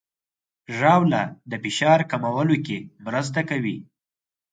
[0.77, 3.77] ژاوله د فشار کمولو کې مرسته کوي.